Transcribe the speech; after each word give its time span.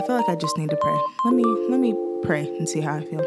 I 0.00 0.06
feel 0.06 0.16
like 0.16 0.30
I 0.30 0.34
just 0.34 0.56
need 0.56 0.70
to 0.70 0.76
pray. 0.76 0.98
Let 1.26 1.34
me 1.34 1.44
let 1.68 1.78
me 1.78 1.94
pray 2.22 2.46
and 2.46 2.66
see 2.66 2.80
how 2.80 2.94
I 2.94 3.04
feel. 3.04 3.20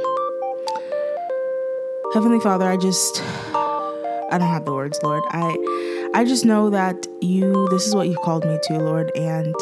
Heavenly 2.16 2.40
Father, 2.40 2.68
I 2.68 2.78
just 2.78 3.22
I 3.54 4.38
don't 4.40 4.48
have 4.48 4.66
the 4.66 4.74
words, 4.74 5.00
Lord. 5.04 5.24
I 5.30 6.10
I 6.16 6.26
just 6.26 6.46
know 6.46 6.72
that 6.72 7.06
you 7.22 7.68
this 7.70 7.86
is 7.86 7.94
what 7.94 8.08
you've 8.08 8.22
called 8.22 8.44
me 8.44 8.58
to, 8.64 8.80
Lord, 8.80 9.12
and 9.16 9.54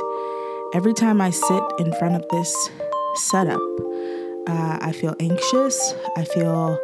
every 0.73 0.93
time 0.93 1.19
I 1.19 1.31
sit 1.31 1.63
in 1.79 1.91
front 1.95 2.15
of 2.15 2.23
this 2.31 2.69
setup, 3.15 3.59
uh, 4.47 4.77
I 4.79 4.93
feel 4.93 5.13
anxious. 5.19 5.93
I 6.15 6.23
feel 6.23 6.79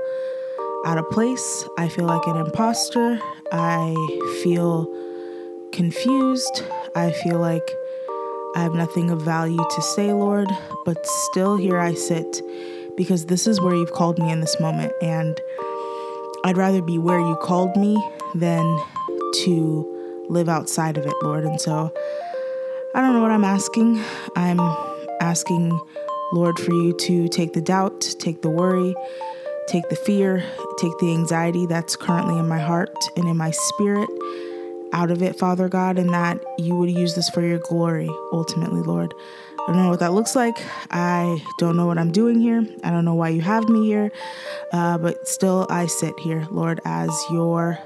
out 0.83 0.97
of 0.97 1.09
place. 1.09 1.69
I 1.77 1.87
feel 1.87 2.05
like 2.05 2.27
an 2.27 2.35
imposter. 2.35 3.17
I 3.53 3.95
feel 4.43 4.93
confused. 5.71 6.63
I 6.95 7.11
feel 7.11 7.39
like 7.39 7.71
I 8.57 8.61
have 8.61 8.73
nothing 8.73 9.11
of 9.11 9.21
value 9.21 9.55
to 9.55 9.81
say, 9.83 10.11
Lord, 10.11 10.49
but 10.83 11.05
still 11.05 11.57
here 11.57 11.77
I 11.77 11.93
sit 11.93 12.41
because 12.97 13.27
this 13.27 13.45
is 13.45 13.61
where 13.61 13.75
you've 13.75 13.93
called 13.93 14.17
me 14.17 14.31
in 14.31 14.39
this 14.39 14.59
moment. 14.59 14.91
And 14.99 15.39
I'd 16.43 16.57
rather 16.57 16.81
be 16.81 16.97
where 16.97 17.19
you 17.19 17.35
called 17.35 17.75
me 17.77 17.95
than 18.33 18.63
to 19.43 20.25
live 20.27 20.49
outside 20.49 20.97
of 20.97 21.05
it, 21.05 21.13
Lord. 21.21 21.43
And 21.43 21.61
so 21.61 21.93
I 22.95 23.01
don't 23.01 23.13
know 23.13 23.21
what 23.21 23.29
I'm 23.29 23.43
asking. 23.43 24.03
I'm 24.35 24.59
asking, 25.21 25.79
Lord, 26.33 26.57
for 26.57 26.73
you 26.73 26.93
to 27.01 27.27
take 27.27 27.53
the 27.53 27.61
doubt, 27.61 28.15
take 28.17 28.41
the 28.41 28.49
worry, 28.49 28.95
take 29.67 29.87
the 29.89 29.95
fear, 29.95 30.43
take 30.79 30.97
the 30.97 31.11
anxiety 31.11 31.67
that's 31.67 31.95
currently 31.95 32.39
in 32.39 32.47
my 32.47 32.59
heart 32.59 32.97
and 33.15 33.27
in 33.27 33.37
my 33.37 33.51
spirit 33.51 34.09
out 34.93 35.11
of 35.11 35.21
it, 35.21 35.37
Father 35.37 35.69
God, 35.69 35.97
and 35.97 36.09
that 36.13 36.43
you 36.57 36.75
would 36.75 36.91
use 36.91 37.15
this 37.15 37.29
for 37.29 37.41
your 37.41 37.59
glory 37.59 38.09
ultimately, 38.31 38.81
Lord. 38.81 39.13
I 39.67 39.73
don't 39.73 39.83
know 39.83 39.89
what 39.89 39.99
that 39.99 40.13
looks 40.13 40.35
like. 40.35 40.57
I 40.91 41.43
don't 41.59 41.75
know 41.75 41.87
what 41.87 41.97
I'm 41.97 42.11
doing 42.11 42.39
here. 42.39 42.65
I 42.83 42.89
don't 42.89 43.03
know 43.03 43.15
why 43.15 43.29
you 43.29 43.41
have 43.41 43.67
me 43.67 43.85
here, 43.85 44.11
uh, 44.71 44.97
but 44.97 45.27
still, 45.27 45.67
I 45.69 45.87
sit 45.87 46.17
here, 46.19 46.47
Lord, 46.49 46.79
as 46.85 47.11
your 47.31 47.77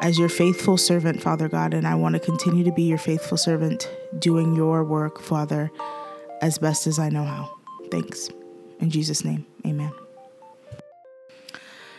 as 0.00 0.18
your 0.18 0.28
faithful 0.28 0.76
servant, 0.76 1.20
Father 1.20 1.48
God, 1.48 1.74
and 1.74 1.86
I 1.86 1.96
want 1.96 2.14
to 2.14 2.20
continue 2.20 2.64
to 2.64 2.72
be 2.72 2.84
your 2.84 2.98
faithful 2.98 3.36
servant, 3.36 3.90
doing 4.18 4.54
your 4.54 4.84
work, 4.84 5.20
Father, 5.20 5.70
as 6.40 6.56
best 6.58 6.86
as 6.86 6.98
I 6.98 7.08
know 7.08 7.24
how. 7.24 7.52
Thanks. 7.90 8.30
In 8.78 8.90
Jesus' 8.90 9.24
name, 9.24 9.44
amen. 9.66 9.92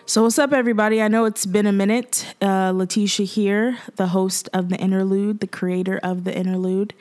So, 0.09 0.23
what's 0.23 0.39
up, 0.39 0.53
everybody? 0.53 1.03
I 1.03 1.07
know 1.07 1.25
it's 1.25 1.45
been 1.45 1.67
a 1.67 1.71
minute. 1.71 2.33
Uh, 2.41 2.71
Letitia 2.71 3.27
here, 3.27 3.77
the 3.95 4.07
host 4.07 4.49
of 4.53 4.69
The 4.69 4.75
Interlude, 4.77 5.39
the 5.39 5.45
creator 5.45 5.99
of 6.01 6.23
The 6.23 6.35
Interlude. 6.35 6.95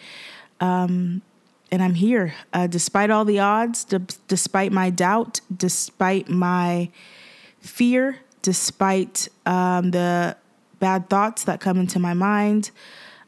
Um, 0.61 1.23
and 1.73 1.83
I'm 1.83 1.95
here 1.95 2.35
uh, 2.53 2.67
despite 2.67 3.09
all 3.09 3.25
the 3.25 3.39
odds, 3.39 3.85
d- 3.85 3.97
despite 4.27 4.73
my 4.73 4.91
doubt, 4.91 5.41
despite 5.57 6.29
my 6.29 6.91
fear, 7.61 8.19
despite 8.43 9.29
um, 9.47 9.93
the 9.93 10.37
bad 10.79 11.09
thoughts 11.09 11.45
that 11.45 11.61
come 11.61 11.79
into 11.79 11.99
my 11.99 12.13
mind, 12.13 12.73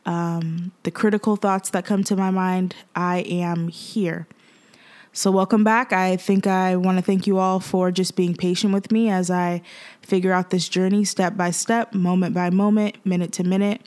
um, 0.05 0.73
the 0.83 0.91
critical 0.91 1.37
thoughts 1.37 1.71
that 1.71 1.87
come 1.87 2.05
to 2.05 2.17
my 2.17 2.31
mind. 2.31 2.75
I 2.95 3.21
am 3.21 3.69
here. 3.69 4.27
So, 5.13 5.33
welcome 5.33 5.65
back. 5.65 5.93
I 5.93 6.17
think 6.17 6.47
I 6.47 6.77
want 6.77 6.99
to 6.99 7.03
thank 7.03 7.27
you 7.27 7.39
all 7.39 7.59
for 7.59 7.91
just 7.91 8.15
being 8.15 8.37
patient 8.37 8.73
with 8.73 8.93
me 8.93 9.11
as 9.11 9.29
I 9.29 9.61
figure 10.03 10.33
out 10.33 10.51
this 10.51 10.69
journey 10.69 11.05
step 11.05 11.37
by 11.37 11.51
step, 11.51 11.93
moment 11.93 12.33
by 12.33 12.51
moment, 12.51 13.05
minute 13.05 13.33
to 13.33 13.45
minute. 13.45 13.83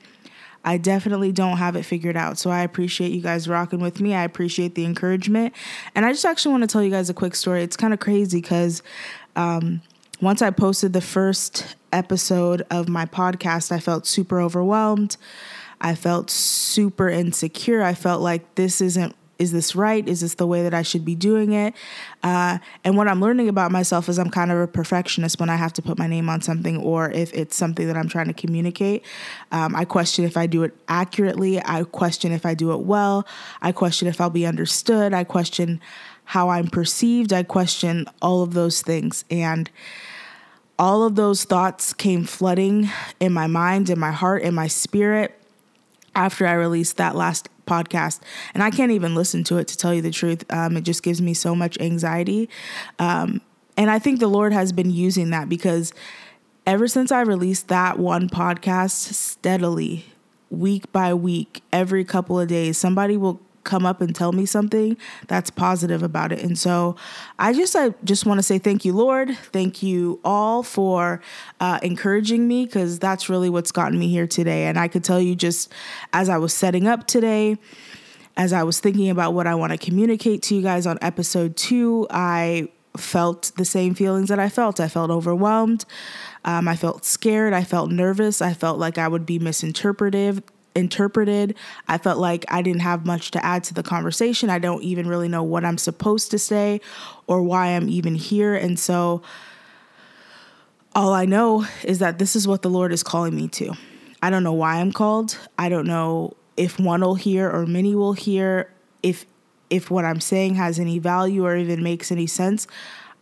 I 0.66 0.78
definitely 0.78 1.32
don't 1.32 1.58
have 1.58 1.78
it 1.78 1.84
figured 1.84 2.18
out. 2.18 2.38
So, 2.38 2.50
I 2.50 2.60
appreciate 2.60 3.14
you 3.14 3.22
guys 3.22 3.48
rocking 3.48 3.80
with 3.80 4.02
me. 4.02 4.14
I 4.14 4.26
appreciate 4.26 4.76
the 4.76 4.84
encouragement. 4.84 5.54
And 5.96 6.06
I 6.06 6.12
just 6.12 6.26
actually 6.26 6.52
want 6.52 6.64
to 6.64 6.68
tell 6.68 6.84
you 6.84 6.92
guys 6.92 7.10
a 7.10 7.14
quick 7.14 7.36
story. 7.36 7.64
It's 7.64 7.78
kind 7.78 7.94
of 7.94 8.02
crazy 8.02 8.42
because 8.42 8.84
um, 9.38 9.82
once 10.20 10.42
I 10.42 10.50
posted 10.50 10.92
the 10.92 11.00
first 11.00 11.78
episode 11.94 12.64
of 12.70 12.90
my 12.90 13.06
podcast, 13.06 13.72
I 13.72 13.80
felt 13.80 14.06
super 14.06 14.42
overwhelmed. 14.42 15.16
I 15.80 15.96
felt 15.96 16.30
super 16.30 17.08
insecure. 17.08 17.82
I 17.82 17.94
felt 17.94 18.22
like 18.22 18.56
this 18.56 18.82
isn't 18.82 19.16
is 19.44 19.52
this 19.52 19.76
right? 19.76 20.08
Is 20.08 20.22
this 20.22 20.36
the 20.36 20.48
way 20.48 20.64
that 20.64 20.74
I 20.74 20.82
should 20.82 21.04
be 21.04 21.16
doing 21.16 21.52
it? 21.52 21.76
Uh, 22.24 22.60
and 22.86 22.96
what 22.96 23.10
I'm 23.10 23.20
learning 23.20 23.50
about 23.50 23.72
myself 23.72 24.08
is 24.08 24.18
I'm 24.18 24.30
kind 24.30 24.52
of 24.52 24.58
a 24.58 24.68
perfectionist 24.68 25.38
when 25.40 25.50
I 25.50 25.58
have 25.58 25.74
to 25.74 25.82
put 25.82 26.00
my 26.00 26.08
name 26.08 26.30
on 26.30 26.42
something 26.42 26.78
or 26.78 27.12
if 27.12 27.34
it's 27.34 27.56
something 27.56 27.86
that 27.88 27.98
I'm 27.98 28.08
trying 28.08 28.28
to 28.28 28.34
communicate. 28.34 29.04
Um, 29.52 29.76
I 29.76 29.84
question 29.84 30.24
if 30.24 30.38
I 30.38 30.48
do 30.48 30.64
it 30.64 30.74
accurately. 30.88 31.62
I 31.64 31.84
question 31.84 32.32
if 32.32 32.46
I 32.46 32.54
do 32.54 32.72
it 32.72 32.80
well. 32.80 33.28
I 33.62 33.74
question 33.74 34.08
if 34.08 34.22
I'll 34.22 34.30
be 34.30 34.46
understood. 34.46 35.14
I 35.14 35.26
question 35.26 35.82
how 36.24 36.50
I'm 36.50 36.68
perceived. 36.68 37.34
I 37.34 37.44
question 37.44 38.08
all 38.22 38.44
of 38.44 38.54
those 38.54 38.82
things. 38.82 39.26
And 39.30 39.70
all 40.80 41.04
of 41.04 41.16
those 41.16 41.44
thoughts 41.44 41.92
came 41.92 42.24
flooding 42.24 42.90
in 43.20 43.34
my 43.34 43.48
mind, 43.48 43.90
in 43.90 44.00
my 44.00 44.12
heart, 44.12 44.42
in 44.42 44.56
my 44.56 44.68
spirit 44.68 45.38
after 46.16 46.48
I 46.48 46.54
released 46.54 46.98
that 46.98 47.16
last 47.16 47.50
podcast. 47.66 48.20
And 48.54 48.64
I 48.64 48.70
can't 48.70 48.92
even 48.92 49.16
listen 49.16 49.44
to 49.46 49.58
it 49.58 49.68
to 49.70 49.78
tell 49.78 49.94
you 49.94 50.02
the 50.02 50.12
truth. 50.12 50.44
Um, 50.52 50.78
it 50.78 50.82
just 50.82 51.04
gives 51.04 51.22
me 51.22 51.34
so 51.34 51.56
much 51.56 51.80
anxiety. 51.80 52.50
Um, 53.00 53.42
and 53.78 53.90
I 53.90 54.00
think 54.00 54.20
the 54.20 54.28
Lord 54.28 54.54
has 54.54 54.72
been 54.72 54.92
using 54.92 55.32
that 55.32 55.50
because 55.50 55.94
ever 56.66 56.88
since 56.88 57.12
I 57.12 57.22
released 57.22 57.68
that 57.70 58.00
one 58.00 58.30
podcast, 58.30 59.14
steadily, 59.14 60.06
week 60.50 60.92
by 60.92 61.14
week, 61.14 61.62
every 61.72 62.06
couple 62.06 62.40
of 62.40 62.48
days, 62.48 62.78
somebody 62.78 63.18
will 63.18 63.42
come 63.64 63.86
up 63.86 64.02
and 64.02 64.16
tell 64.16 64.32
me 64.32 64.46
something 64.46 64.98
that's 65.28 65.50
positive 65.50 66.04
about 66.04 66.32
it. 66.32 66.44
And 66.44 66.58
so 66.58 66.96
I 67.40 67.54
just 67.54 67.76
I 67.76 67.94
just 68.04 68.26
want 68.26 68.40
to 68.40 68.44
say 68.44 68.60
thank 68.60 68.86
you, 68.86 68.94
Lord. 68.94 69.36
Thank 69.52 69.84
you 69.84 70.20
all 70.24 70.64
for 70.64 71.22
uh, 71.60 71.80
encouraging 71.82 72.48
me 72.48 72.66
because 72.66 73.00
that's 73.00 73.30
really 73.30 73.50
what's 73.50 73.72
gotten 73.72 73.98
me 74.00 74.10
here 74.10 74.28
today. 74.28 74.66
And 74.66 74.78
I 74.78 74.88
could 74.88 75.04
tell 75.04 75.20
you 75.20 75.36
just 75.36 75.72
as 76.12 76.30
I 76.30 76.38
was 76.38 76.54
setting 76.54 76.88
up 76.88 77.08
today. 77.08 77.58
As 78.36 78.52
I 78.52 78.64
was 78.64 78.80
thinking 78.80 79.12
about 79.12 79.36
what 79.36 79.46
I 79.46 79.54
want 79.54 79.74
to 79.74 79.78
communicate 79.78 80.42
to 80.44 80.56
you 80.56 80.64
guys 80.64 80.88
on 80.88 80.98
episode 81.04 81.56
two, 81.56 82.08
I 82.10 82.70
felt 82.98 83.52
the 83.58 83.64
same 83.64 83.94
feelings 83.94 84.30
that 84.30 84.40
I 84.40 84.50
felt. 84.50 84.80
I 84.80 84.88
felt 84.88 85.12
overwhelmed. 85.12 85.86
Um, 86.44 86.68
I 86.68 86.76
felt 86.76 87.06
scared. 87.06 87.54
I 87.54 87.64
felt 87.64 87.92
nervous. 87.92 88.42
I 88.42 88.54
felt 88.54 88.80
like 88.80 88.98
I 88.98 89.08
would 89.08 89.28
be 89.28 89.38
misinterpreted 89.38 90.44
interpreted. 90.76 91.56
I 91.88 91.98
felt 91.98 92.20
like 92.20 92.46
I 92.50 92.62
didn't 92.62 92.82
have 92.82 93.06
much 93.06 93.32
to 93.32 93.46
add 93.46 93.64
to 93.66 93.74
the 93.74 93.84
conversation. 93.84 94.50
I 94.50 94.60
don't 94.60 94.84
even 94.84 95.08
really 95.08 95.28
know 95.28 95.44
what 95.44 95.66
I'm 95.66 95.78
supposed 95.78 96.32
to 96.32 96.40
say 96.40 96.82
or 97.28 97.42
why 97.44 97.68
I'm 97.68 97.90
even 97.90 98.16
here. 98.16 98.56
And 98.56 98.80
so 98.80 99.22
all 100.96 101.14
I 101.14 101.26
know 101.26 101.66
is 101.84 102.00
that 102.00 102.20
this 102.20 102.36
is 102.36 102.48
what 102.48 102.62
the 102.62 102.70
Lord 102.70 102.92
is 102.92 103.04
calling 103.04 103.36
me 103.36 103.48
to. 103.50 103.74
I 104.22 104.30
don't 104.30 104.44
know 104.44 104.54
why 104.54 104.78
I'm 104.78 104.92
called. 104.92 105.38
I 105.58 105.70
don't 105.70 105.88
know 105.88 106.36
if 106.56 106.80
one 106.80 107.02
will 107.02 107.16
hear 107.16 107.50
or 107.50 107.66
many 107.66 107.96
will 107.96 108.14
hear, 108.14 108.72
if 109.02 109.26
if 109.70 109.90
what 109.90 110.06
I'm 110.06 110.22
saying 110.22 110.56
has 110.56 110.78
any 110.78 111.00
value 111.00 111.46
or 111.46 111.58
even 111.58 111.82
makes 111.82 112.12
any 112.12 112.28
sense. 112.28 112.68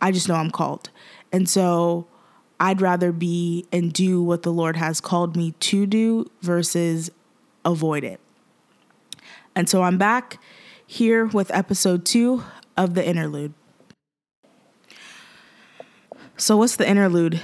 I 0.02 0.12
just 0.12 0.28
know 0.28 0.34
I'm 0.34 0.50
called. 0.50 0.90
And 1.32 1.48
so 1.48 2.06
I'd 2.60 2.82
rather 2.82 3.10
be 3.10 3.66
and 3.72 3.92
do 3.92 4.22
what 4.22 4.42
the 4.42 4.52
Lord 4.52 4.76
has 4.76 5.00
called 5.00 5.34
me 5.34 5.52
to 5.60 5.86
do 5.86 6.30
versus 6.42 7.10
avoid 7.64 8.04
it. 8.04 8.20
And 9.54 9.68
so 9.68 9.82
I'm 9.82 9.98
back 9.98 10.38
here 10.86 11.26
with 11.26 11.50
episode 11.54 12.04
two 12.04 12.42
of 12.76 12.94
the 12.94 13.06
interlude. 13.06 13.54
So, 16.36 16.56
what's 16.56 16.76
the 16.76 16.88
interlude? 16.88 17.40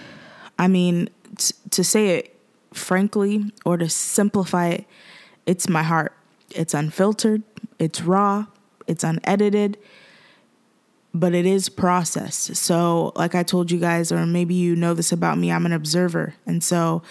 I 0.58 0.66
mean, 0.66 1.08
t- 1.36 1.54
to 1.70 1.84
say 1.84 2.18
it 2.18 2.36
frankly 2.72 3.52
or 3.64 3.76
to 3.76 3.88
simplify 3.88 4.68
it, 4.68 4.86
it's 5.46 5.68
my 5.68 5.82
heart. 5.82 6.14
It's 6.50 6.74
unfiltered, 6.74 7.42
it's 7.78 8.00
raw, 8.00 8.46
it's 8.86 9.04
unedited, 9.04 9.78
but 11.14 11.34
it 11.34 11.46
is 11.46 11.68
processed. 11.68 12.56
So, 12.56 13.12
like 13.14 13.34
I 13.34 13.42
told 13.42 13.70
you 13.70 13.78
guys, 13.78 14.10
or 14.10 14.26
maybe 14.26 14.54
you 14.54 14.74
know 14.74 14.94
this 14.94 15.12
about 15.12 15.38
me, 15.38 15.52
I'm 15.52 15.66
an 15.66 15.72
observer. 15.72 16.34
And 16.46 16.64
so 16.64 17.02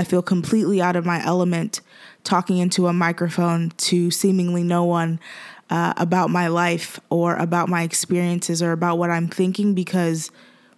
I 0.00 0.04
feel 0.04 0.22
completely 0.22 0.80
out 0.80 0.96
of 0.96 1.04
my 1.04 1.22
element 1.22 1.82
talking 2.24 2.56
into 2.56 2.86
a 2.86 2.92
microphone 2.94 3.68
to 3.76 4.10
seemingly 4.10 4.62
no 4.62 4.82
one 4.82 5.20
uh, 5.68 5.92
about 5.98 6.30
my 6.30 6.48
life 6.48 6.98
or 7.10 7.36
about 7.36 7.68
my 7.68 7.82
experiences 7.82 8.62
or 8.62 8.72
about 8.72 8.96
what 8.96 9.10
I'm 9.10 9.28
thinking 9.28 9.74
because, 9.74 10.30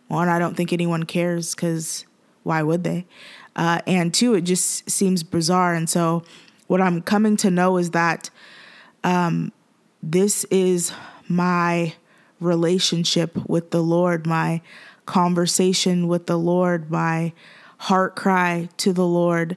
one, 0.09 0.29
I 0.29 0.41
don't 0.41 0.57
think 0.57 0.73
anyone 0.73 1.05
cares 1.05 1.55
because 1.55 2.05
why 2.43 2.65
would 2.65 2.83
they? 2.83 3.07
Uh, 3.55 3.81
and 3.87 4.13
two, 4.13 4.35
it 4.35 4.41
just 4.41 4.91
seems 4.91 5.23
bizarre. 5.23 5.73
And 5.73 5.89
so, 5.89 6.25
what 6.67 6.81
I'm 6.81 7.01
coming 7.01 7.37
to 7.37 7.51
know 7.53 7.77
is 7.77 7.93
that 7.93 8.29
um, 9.05 9.53
this 10.03 10.43
is 10.51 10.91
my 11.29 11.95
relationship 12.41 13.37
with 13.49 13.71
the 13.71 13.85
Lord, 13.85 14.27
my 14.27 14.63
conversation 15.07 16.09
with 16.09 16.27
the 16.27 16.37
Lord, 16.37 16.91
my 16.91 17.33
heart 17.83 18.15
cry 18.15 18.69
to 18.77 18.93
the 18.93 19.05
Lord 19.05 19.57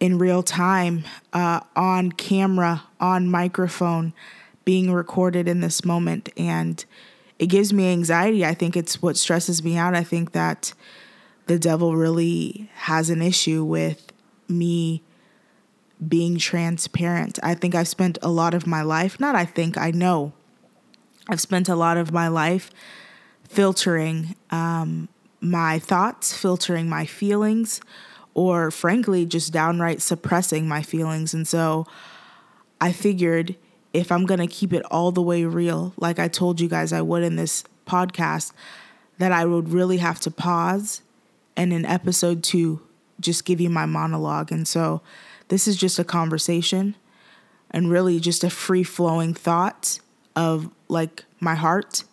in 0.00 0.18
real 0.18 0.42
time, 0.42 1.04
uh, 1.32 1.60
on 1.76 2.10
camera, 2.10 2.82
on 2.98 3.30
microphone, 3.30 4.12
being 4.64 4.92
recorded 4.92 5.46
in 5.46 5.60
this 5.60 5.84
moment. 5.84 6.30
And 6.36 6.84
it 7.38 7.46
gives 7.46 7.72
me 7.72 7.92
anxiety. 7.92 8.44
I 8.44 8.54
think 8.54 8.76
it's 8.76 9.00
what 9.00 9.16
stresses 9.16 9.62
me 9.62 9.76
out. 9.76 9.94
I 9.94 10.02
think 10.02 10.32
that 10.32 10.74
the 11.46 11.60
devil 11.60 11.94
really 11.94 12.68
has 12.74 13.08
an 13.08 13.22
issue 13.22 13.62
with 13.62 14.12
me 14.48 15.04
being 16.08 16.38
transparent. 16.38 17.38
I 17.40 17.54
think 17.54 17.76
I've 17.76 17.86
spent 17.86 18.18
a 18.20 18.30
lot 18.30 18.52
of 18.52 18.66
my 18.66 18.82
life, 18.82 19.20
not 19.20 19.36
I 19.36 19.44
think, 19.44 19.78
I 19.78 19.92
know, 19.92 20.32
I've 21.28 21.40
spent 21.40 21.68
a 21.68 21.76
lot 21.76 21.98
of 21.98 22.10
my 22.10 22.26
life 22.26 22.72
filtering 23.48 24.34
um, 24.50 25.08
my 25.40 25.78
thoughts, 25.78 26.36
filtering 26.36 26.88
my 26.88 27.06
feelings, 27.06 27.80
or 28.34 28.70
frankly, 28.70 29.26
just 29.26 29.52
downright 29.52 30.02
suppressing 30.02 30.68
my 30.68 30.82
feelings. 30.82 31.34
And 31.34 31.46
so 31.46 31.86
I 32.80 32.92
figured 32.92 33.56
if 33.92 34.12
I'm 34.12 34.26
going 34.26 34.40
to 34.40 34.46
keep 34.46 34.72
it 34.72 34.84
all 34.90 35.12
the 35.12 35.22
way 35.22 35.44
real, 35.44 35.92
like 35.96 36.18
I 36.18 36.28
told 36.28 36.60
you 36.60 36.68
guys 36.68 36.92
I 36.92 37.02
would 37.02 37.22
in 37.22 37.36
this 37.36 37.64
podcast, 37.86 38.52
that 39.18 39.32
I 39.32 39.44
would 39.44 39.70
really 39.70 39.96
have 39.98 40.20
to 40.20 40.30
pause 40.30 41.02
and 41.56 41.72
in 41.72 41.84
episode 41.84 42.44
two, 42.44 42.80
just 43.18 43.44
give 43.44 43.60
you 43.60 43.68
my 43.68 43.86
monologue. 43.86 44.52
And 44.52 44.66
so 44.66 45.02
this 45.48 45.66
is 45.66 45.76
just 45.76 45.98
a 45.98 46.04
conversation 46.04 46.94
and 47.70 47.90
really 47.90 48.20
just 48.20 48.44
a 48.44 48.50
free 48.50 48.84
flowing 48.84 49.34
thought 49.34 49.98
of 50.36 50.70
like 50.88 51.24
my 51.40 51.56
heart 51.56 52.04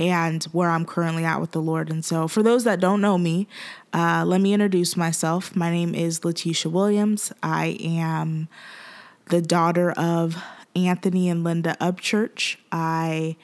and 0.00 0.42
where 0.44 0.70
I'm 0.70 0.86
currently 0.86 1.24
at 1.24 1.40
with 1.40 1.52
the 1.52 1.60
Lord. 1.60 1.90
And 1.90 2.02
so, 2.04 2.26
for 2.26 2.42
those 2.42 2.64
that 2.64 2.80
don't 2.80 3.02
know 3.02 3.18
me, 3.18 3.46
uh, 3.92 4.24
let 4.26 4.40
me 4.40 4.54
introduce 4.54 4.96
myself. 4.96 5.54
My 5.54 5.70
name 5.70 5.94
is 5.94 6.24
Letitia 6.24 6.70
Williams. 6.72 7.32
I 7.42 7.76
am 7.80 8.48
the 9.26 9.42
daughter 9.42 9.92
of 9.92 10.42
Anthony 10.74 11.28
and 11.28 11.44
Linda 11.44 11.76
Upchurch. 11.80 12.56
I 12.72 13.36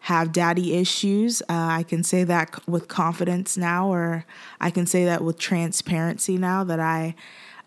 have 0.00 0.32
daddy 0.32 0.74
issues. 0.74 1.40
Uh, 1.42 1.46
I 1.48 1.84
can 1.84 2.02
say 2.04 2.24
that 2.24 2.68
with 2.68 2.88
confidence 2.88 3.56
now, 3.56 3.90
or 3.90 4.26
I 4.60 4.70
can 4.70 4.84
say 4.84 5.06
that 5.06 5.24
with 5.24 5.38
transparency 5.38 6.36
now 6.36 6.62
that 6.64 6.80
I 6.80 7.14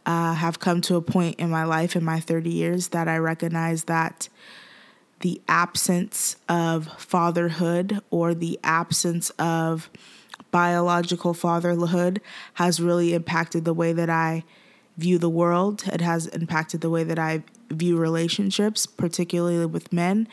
uh, 0.05 0.33
have 0.33 0.59
come 0.59 0.81
to 0.81 0.97
a 0.97 1.01
point 1.01 1.39
in 1.39 1.49
my 1.49 1.63
life 1.63 1.95
in 1.95 2.03
my 2.03 2.19
30 2.19 2.51
years 2.51 2.89
that 2.89 3.07
I 3.07 3.17
recognize 3.17 3.85
that 3.85 4.29
the 5.21 5.41
absence 5.47 6.35
of 6.49 6.87
fatherhood 6.97 8.01
or 8.09 8.33
the 8.33 8.59
absence 8.63 9.29
of 9.31 9.89
biological 10.51 11.33
fatherhood 11.33 12.21
has 12.55 12.79
really 12.79 13.13
impacted 13.13 13.65
the 13.65 13.73
way 13.73 13.91
that 13.93 14.09
I 14.09 14.43
view 14.97 15.17
the 15.17 15.29
world. 15.29 15.83
It 15.91 16.01
has 16.01 16.27
impacted 16.27 16.81
the 16.81 16.89
way 16.89 17.03
that 17.03 17.19
I 17.19 17.43
view 17.69 17.97
relationships, 17.97 18.85
particularly 18.85 19.65
with 19.65 19.91
men. 19.91 20.27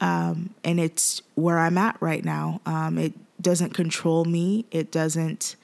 Um, 0.00 0.54
and 0.64 0.78
it's 0.78 1.22
where 1.34 1.58
I'm 1.58 1.76
at 1.76 2.00
right 2.00 2.24
now. 2.24 2.60
Um, 2.64 2.98
it 2.98 3.12
doesn't 3.42 3.74
control 3.74 4.24
me. 4.24 4.64
It 4.70 4.90
doesn't, 4.90 5.56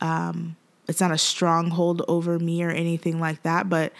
um, 0.00 0.56
it's 0.88 1.00
not 1.00 1.12
a 1.12 1.18
stronghold 1.18 2.02
over 2.08 2.38
me 2.38 2.62
or 2.62 2.70
anything 2.70 3.20
like 3.20 3.42
that. 3.44 3.68
But 3.68 3.92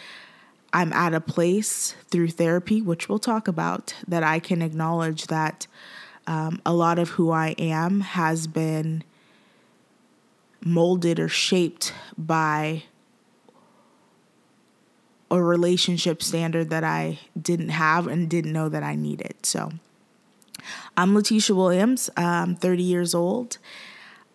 I'm 0.72 0.92
at 0.92 1.14
a 1.14 1.20
place 1.20 1.94
through 2.10 2.28
therapy, 2.28 2.80
which 2.80 3.08
we'll 3.08 3.18
talk 3.18 3.48
about, 3.48 3.94
that 4.06 4.22
I 4.22 4.38
can 4.38 4.62
acknowledge 4.62 5.26
that 5.26 5.66
um, 6.26 6.60
a 6.64 6.72
lot 6.72 6.98
of 6.98 7.10
who 7.10 7.30
I 7.30 7.54
am 7.58 8.00
has 8.00 8.46
been 8.46 9.02
molded 10.64 11.18
or 11.18 11.28
shaped 11.28 11.92
by 12.16 12.84
a 15.30 15.42
relationship 15.42 16.22
standard 16.22 16.70
that 16.70 16.84
I 16.84 17.18
didn't 17.40 17.70
have 17.70 18.06
and 18.06 18.28
didn't 18.28 18.52
know 18.52 18.68
that 18.68 18.82
I 18.82 18.94
needed. 18.94 19.34
So 19.44 19.72
I'm 20.96 21.14
Letitia 21.14 21.54
Williams. 21.54 22.10
I'm 22.16 22.56
30 22.56 22.82
years 22.82 23.14
old. 23.14 23.58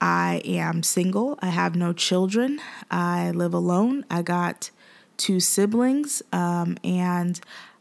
I 0.02 0.42
am 0.46 0.84
single. 0.84 1.38
I 1.42 1.48
have 1.48 1.76
no 1.76 1.94
children. 1.94 2.60
I 2.90 3.32
live 3.32 3.54
alone. 3.54 4.06
I 4.10 4.22
got 4.22 4.72
two 5.18 5.40
siblings, 5.40 6.22
um, 6.32 6.78
and 6.84 7.40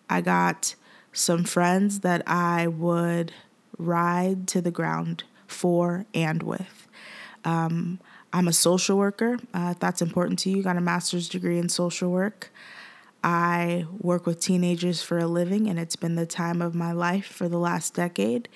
I 0.08 0.20
got 0.20 0.74
some 1.12 1.44
friends 1.44 2.00
that 2.00 2.22
I 2.26 2.66
would 2.66 3.32
ride 3.78 4.46
to 4.48 4.60
the 4.60 4.70
ground 4.70 5.24
for 5.46 6.06
and 6.14 6.42
with. 6.42 6.88
Um, 7.44 8.00
I'm 8.32 8.48
a 8.48 8.52
social 8.52 8.98
worker. 8.98 9.38
Uh, 9.54 9.70
if 9.72 9.78
that's 9.78 10.02
important 10.02 10.38
to 10.40 10.50
you, 10.50 10.62
got 10.62 10.76
a 10.76 10.80
master's 10.80 11.28
degree 11.28 11.58
in 11.58 11.68
social 11.68 12.10
work. 12.10 12.52
I 13.22 13.86
work 14.00 14.26
with 14.26 14.40
teenagers 14.40 15.02
for 15.02 15.18
a 15.18 15.26
living, 15.26 15.68
and 15.68 15.78
it's 15.78 15.96
been 15.96 16.16
the 16.16 16.26
time 16.26 16.60
of 16.60 16.74
my 16.74 16.92
life 16.92 17.26
for 17.26 17.48
the 17.48 17.58
last 17.58 17.94
decade. 17.94 18.48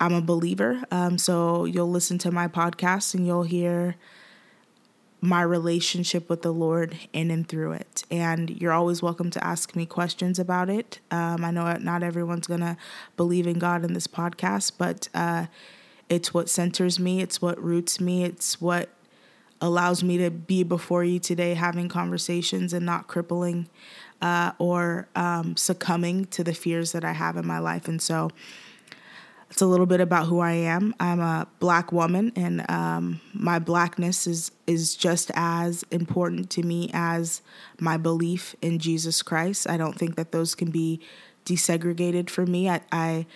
I'm 0.00 0.14
a 0.14 0.22
believer, 0.22 0.84
um, 0.90 1.18
so 1.18 1.64
you'll 1.64 1.90
listen 1.90 2.18
to 2.18 2.30
my 2.30 2.46
podcast 2.46 3.14
and 3.14 3.26
you'll 3.26 3.42
hear 3.42 3.96
my 5.20 5.42
relationship 5.42 6.28
with 6.28 6.42
the 6.42 6.52
Lord 6.52 6.96
in 7.12 7.30
and 7.30 7.48
through 7.48 7.72
it. 7.72 8.04
And 8.10 8.50
you're 8.50 8.72
always 8.72 9.02
welcome 9.02 9.30
to 9.30 9.44
ask 9.44 9.74
me 9.74 9.84
questions 9.84 10.38
about 10.38 10.70
it. 10.70 11.00
Um, 11.10 11.44
I 11.44 11.50
know 11.50 11.72
not 11.74 12.02
everyone's 12.02 12.46
going 12.46 12.60
to 12.60 12.76
believe 13.16 13.46
in 13.46 13.58
God 13.58 13.84
in 13.84 13.94
this 13.94 14.06
podcast, 14.06 14.72
but 14.78 15.08
uh, 15.14 15.46
it's 16.08 16.32
what 16.32 16.48
centers 16.48 17.00
me, 17.00 17.20
it's 17.20 17.42
what 17.42 17.62
roots 17.62 18.00
me, 18.00 18.24
it's 18.24 18.60
what 18.60 18.90
allows 19.60 20.04
me 20.04 20.18
to 20.18 20.30
be 20.30 20.62
before 20.62 21.02
you 21.02 21.18
today 21.18 21.54
having 21.54 21.88
conversations 21.88 22.72
and 22.72 22.86
not 22.86 23.08
crippling 23.08 23.68
uh, 24.22 24.52
or 24.58 25.08
um, 25.16 25.56
succumbing 25.56 26.26
to 26.26 26.44
the 26.44 26.54
fears 26.54 26.92
that 26.92 27.04
I 27.04 27.12
have 27.12 27.36
in 27.36 27.46
my 27.46 27.58
life. 27.58 27.88
And 27.88 28.00
so, 28.00 28.30
it's 29.50 29.62
a 29.62 29.66
little 29.66 29.86
bit 29.86 30.00
about 30.00 30.26
who 30.26 30.40
I 30.40 30.52
am. 30.52 30.94
I'm 31.00 31.20
a 31.20 31.48
black 31.58 31.90
woman, 31.90 32.32
and 32.36 32.70
um, 32.70 33.20
my 33.32 33.58
blackness 33.58 34.26
is 34.26 34.50
is 34.66 34.94
just 34.94 35.30
as 35.34 35.84
important 35.90 36.50
to 36.50 36.62
me 36.62 36.90
as 36.92 37.40
my 37.80 37.96
belief 37.96 38.54
in 38.60 38.78
Jesus 38.78 39.22
Christ. 39.22 39.68
I 39.68 39.76
don't 39.76 39.98
think 39.98 40.16
that 40.16 40.32
those 40.32 40.54
can 40.54 40.70
be 40.70 41.00
desegregated 41.46 42.28
for 42.28 42.44
me. 42.44 42.68
I, 42.68 42.82
I 42.92 43.26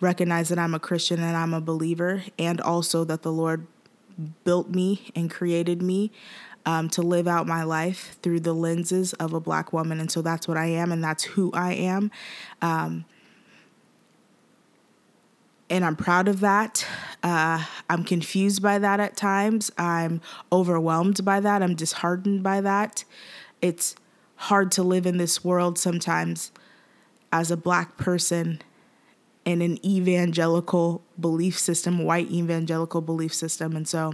recognize 0.00 0.48
that 0.50 0.60
I'm 0.60 0.74
a 0.74 0.78
Christian 0.78 1.20
and 1.20 1.36
I'm 1.36 1.52
a 1.52 1.60
believer, 1.60 2.22
and 2.38 2.60
also 2.60 3.02
that 3.04 3.22
the 3.22 3.32
Lord 3.32 3.66
built 4.44 4.70
me 4.70 5.10
and 5.16 5.28
created 5.30 5.82
me 5.82 6.12
um, 6.66 6.88
to 6.90 7.02
live 7.02 7.26
out 7.26 7.46
my 7.46 7.64
life 7.64 8.16
through 8.22 8.40
the 8.40 8.52
lenses 8.52 9.12
of 9.14 9.32
a 9.32 9.40
black 9.40 9.72
woman, 9.72 9.98
and 9.98 10.10
so 10.10 10.22
that's 10.22 10.46
what 10.46 10.56
I 10.56 10.66
am, 10.66 10.92
and 10.92 11.02
that's 11.02 11.24
who 11.24 11.50
I 11.52 11.72
am. 11.72 12.12
Um, 12.62 13.04
and 15.70 15.84
I'm 15.84 15.96
proud 15.96 16.28
of 16.28 16.40
that. 16.40 16.86
Uh, 17.22 17.64
I'm 17.90 18.04
confused 18.04 18.62
by 18.62 18.78
that 18.78 19.00
at 19.00 19.16
times. 19.16 19.70
I'm 19.76 20.20
overwhelmed 20.50 21.24
by 21.24 21.40
that. 21.40 21.62
I'm 21.62 21.74
disheartened 21.74 22.42
by 22.42 22.60
that. 22.60 23.04
It's 23.60 23.94
hard 24.36 24.72
to 24.72 24.82
live 24.82 25.06
in 25.06 25.18
this 25.18 25.44
world 25.44 25.78
sometimes 25.78 26.52
as 27.32 27.50
a 27.50 27.56
black 27.56 27.96
person 27.96 28.62
in 29.44 29.62
an 29.62 29.84
evangelical 29.84 31.02
belief 31.18 31.58
system, 31.58 31.98
white 31.98 32.30
evangelical 32.30 33.00
belief 33.00 33.34
system. 33.34 33.76
And 33.76 33.86
so 33.86 34.12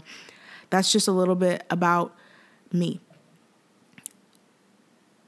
that's 0.71 0.91
just 0.91 1.09
a 1.09 1.13
little 1.13 1.35
bit 1.35 1.65
about 1.71 2.15
me. 2.73 3.01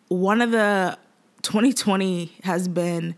One 0.08 0.40
of 0.40 0.50
the 0.50 0.98
2020 1.42 2.32
has 2.44 2.68
been 2.68 3.14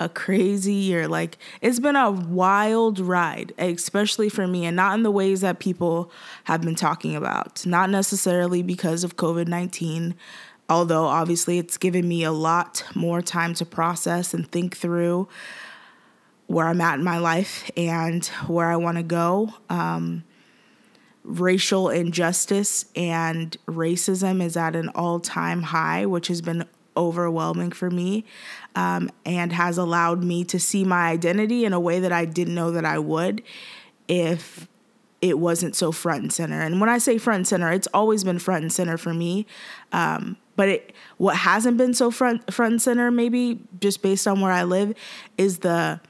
a 0.00 0.08
crazy 0.08 0.74
year. 0.74 1.08
Like 1.08 1.38
it's 1.60 1.78
been 1.78 1.96
a 1.96 2.10
wild 2.10 2.98
ride, 3.00 3.52
especially 3.58 4.28
for 4.28 4.46
me, 4.46 4.64
and 4.64 4.76
not 4.76 4.94
in 4.94 5.02
the 5.02 5.10
ways 5.10 5.40
that 5.40 5.58
people 5.58 6.10
have 6.44 6.62
been 6.62 6.74
talking 6.74 7.16
about. 7.16 7.64
Not 7.66 7.90
necessarily 7.90 8.62
because 8.62 9.04
of 9.04 9.16
COVID 9.16 9.48
19, 9.48 10.14
although 10.68 11.04
obviously 11.04 11.58
it's 11.58 11.76
given 11.76 12.08
me 12.08 12.24
a 12.24 12.32
lot 12.32 12.84
more 12.94 13.22
time 13.22 13.54
to 13.54 13.66
process 13.66 14.34
and 14.34 14.50
think 14.50 14.76
through 14.76 15.28
where 16.46 16.66
I'm 16.66 16.80
at 16.80 16.98
in 16.98 17.04
my 17.04 17.18
life 17.18 17.70
and 17.76 18.24
where 18.46 18.70
I 18.70 18.76
want 18.76 18.98
to 18.98 19.02
go. 19.02 19.54
Um, 19.70 20.24
racial 21.24 21.88
injustice 21.88 22.86
and 22.96 23.56
racism 23.66 24.42
is 24.42 24.56
at 24.56 24.76
an 24.76 24.88
all 24.90 25.20
time 25.20 25.62
high, 25.62 26.04
which 26.06 26.28
has 26.28 26.42
been 26.42 26.64
overwhelming 26.96 27.70
for 27.70 27.90
me 27.90 28.24
um, 28.74 29.10
and 29.24 29.52
has 29.52 29.78
allowed 29.78 30.22
me 30.22 30.44
to 30.44 30.58
see 30.58 30.84
my 30.84 31.08
identity 31.08 31.64
in 31.64 31.72
a 31.72 31.80
way 31.80 32.00
that 32.00 32.12
I 32.12 32.24
didn't 32.24 32.54
know 32.54 32.70
that 32.72 32.84
I 32.84 32.98
would 32.98 33.42
if 34.08 34.68
it 35.20 35.38
wasn't 35.38 35.76
so 35.76 35.92
front 35.92 36.22
and 36.22 36.32
center. 36.32 36.60
And 36.60 36.80
when 36.80 36.90
I 36.90 36.98
say 36.98 37.16
front 37.16 37.36
and 37.36 37.48
center, 37.48 37.70
it's 37.70 37.88
always 37.94 38.24
been 38.24 38.38
front 38.38 38.62
and 38.62 38.72
center 38.72 38.98
for 38.98 39.14
me. 39.14 39.46
Um, 39.92 40.36
but 40.56 40.68
it, 40.68 40.92
what 41.16 41.36
hasn't 41.36 41.76
been 41.76 41.94
so 41.94 42.10
front 42.10 42.52
front 42.52 42.72
and 42.72 42.82
center, 42.82 43.10
maybe 43.10 43.60
just 43.80 44.02
based 44.02 44.26
on 44.26 44.40
where 44.40 44.52
I 44.52 44.64
live, 44.64 44.94
is 45.38 45.58
the 45.58 46.00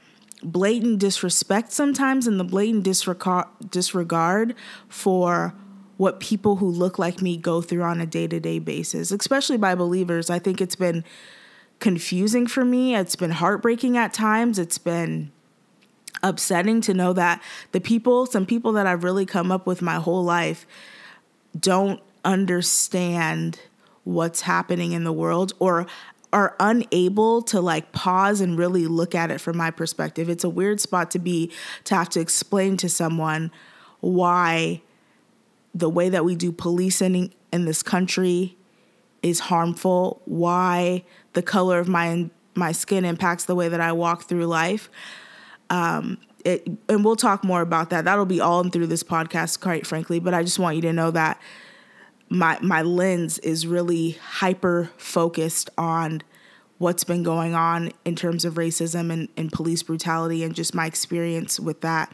blatant 0.41 0.99
disrespect 0.99 1.71
sometimes 1.71 2.27
and 2.27 2.39
the 2.39 2.43
blatant 2.43 2.83
disregard 2.83 3.47
disregard 3.69 4.55
for 4.89 5.53
what 5.97 6.19
people 6.19 6.57
who 6.57 6.67
look 6.67 6.99
like 6.99 7.21
me 7.21 7.37
go 7.37 7.61
through 7.61 7.83
on 7.83 8.01
a 8.01 8.05
day 8.05 8.27
to 8.27 8.39
day 8.39 8.59
basis, 8.59 9.11
especially 9.11 9.57
by 9.57 9.75
believers. 9.75 10.29
I 10.29 10.39
think 10.39 10.59
it's 10.59 10.75
been 10.75 11.03
confusing 11.83 12.47
for 12.47 12.63
me. 12.63 12.95
It's 12.95 13.17
been 13.17 13.31
heartbreaking 13.31 13.97
at 13.97 14.13
times. 14.13 14.57
It's 14.57 14.77
been 14.77 15.33
upsetting 16.23 16.79
to 16.79 16.93
know 16.93 17.11
that 17.11 17.43
the 17.73 17.81
people, 17.81 18.25
some 18.25 18.45
people 18.45 18.71
that 18.71 18.87
I've 18.87 19.03
really 19.03 19.25
come 19.25 19.51
up 19.51 19.67
with 19.67 19.81
my 19.81 19.95
whole 19.95 20.23
life, 20.23 20.65
don't 21.59 21.99
understand 22.23 23.59
what's 24.05 24.41
happening 24.41 24.93
in 24.93 25.03
the 25.03 25.11
world 25.11 25.51
or 25.59 25.85
are 26.31 26.55
unable 26.57 27.41
to 27.41 27.59
like 27.59 27.91
pause 27.91 28.39
and 28.39 28.57
really 28.57 28.87
look 28.87 29.13
at 29.13 29.29
it 29.29 29.41
from 29.41 29.57
my 29.57 29.69
perspective. 29.69 30.29
It's 30.29 30.45
a 30.45 30.49
weird 30.49 30.79
spot 30.79 31.11
to 31.11 31.19
be 31.19 31.51
to 31.83 31.95
have 31.95 32.07
to 32.11 32.21
explain 32.21 32.77
to 32.77 32.87
someone 32.87 33.51
why 33.99 34.81
the 35.75 35.89
way 35.89 36.07
that 36.07 36.23
we 36.23 36.35
do 36.35 36.53
policing 36.53 37.33
in 37.51 37.65
this 37.65 37.83
country 37.83 38.55
is 39.23 39.39
harmful, 39.39 40.21
why 40.25 41.03
the 41.33 41.41
color 41.41 41.79
of 41.79 41.87
my 41.87 42.29
my 42.55 42.71
skin 42.71 43.03
impacts 43.03 43.45
the 43.45 43.55
way 43.55 43.67
that 43.67 43.81
I 43.81 43.91
walk 43.93 44.23
through 44.25 44.45
life. 44.45 44.89
Um, 45.71 46.19
it, 46.45 46.67
and 46.87 47.03
we'll 47.03 47.15
talk 47.15 47.43
more 47.43 47.61
about 47.61 47.89
that. 47.89 48.05
That'll 48.05 48.25
be 48.25 48.39
all 48.39 48.63
through 48.65 48.87
this 48.87 49.03
podcast, 49.03 49.59
quite 49.59 49.87
frankly. 49.87 50.19
But 50.19 50.33
I 50.33 50.43
just 50.43 50.59
want 50.59 50.75
you 50.75 50.81
to 50.83 50.93
know 50.93 51.09
that 51.11 51.41
my 52.29 52.59
my 52.61 52.81
lens 52.81 53.39
is 53.39 53.65
really 53.65 54.11
hyper 54.11 54.91
focused 54.97 55.69
on 55.77 56.21
what's 56.77 57.03
been 57.03 57.23
going 57.23 57.55
on 57.55 57.91
in 58.03 58.15
terms 58.15 58.43
of 58.43 58.55
racism 58.55 59.11
and, 59.11 59.29
and 59.37 59.51
police 59.51 59.83
brutality 59.83 60.43
and 60.43 60.53
just 60.53 60.75
my 60.75 60.85
experience 60.85 61.59
with 61.59 61.81
that. 61.81 62.11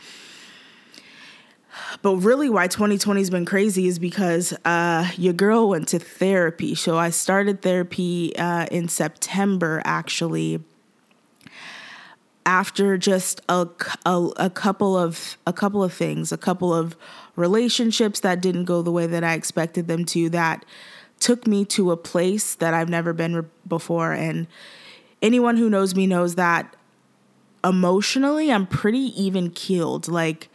But 2.01 2.17
really, 2.17 2.49
why 2.49 2.67
2020 2.67 3.19
has 3.19 3.29
been 3.29 3.45
crazy 3.45 3.87
is 3.87 3.99
because 3.99 4.53
uh, 4.65 5.09
your 5.17 5.33
girl 5.33 5.69
went 5.69 5.87
to 5.89 5.99
therapy. 5.99 6.75
So 6.75 6.97
I 6.97 7.09
started 7.09 7.61
therapy 7.61 8.35
uh, 8.37 8.65
in 8.71 8.87
September, 8.87 9.81
actually, 9.85 10.63
after 12.45 12.97
just 12.97 13.41
a, 13.49 13.67
a, 14.05 14.29
a 14.37 14.49
couple 14.49 14.97
of 14.97 15.37
a 15.45 15.53
couple 15.53 15.83
of 15.83 15.93
things, 15.93 16.31
a 16.31 16.37
couple 16.37 16.73
of 16.73 16.95
relationships 17.35 18.21
that 18.21 18.41
didn't 18.41 18.65
go 18.65 18.81
the 18.81 18.91
way 18.91 19.05
that 19.07 19.23
I 19.23 19.33
expected 19.33 19.87
them 19.87 20.05
to. 20.05 20.29
That 20.29 20.65
took 21.19 21.47
me 21.47 21.65
to 21.65 21.91
a 21.91 21.97
place 21.97 22.55
that 22.55 22.73
I've 22.73 22.89
never 22.89 23.13
been 23.13 23.49
before. 23.67 24.13
And 24.13 24.47
anyone 25.21 25.57
who 25.57 25.69
knows 25.69 25.95
me 25.95 26.07
knows 26.07 26.35
that 26.35 26.75
emotionally, 27.63 28.51
I'm 28.51 28.67
pretty 28.67 29.13
even 29.21 29.51
keeled. 29.51 30.07
Like 30.07 30.49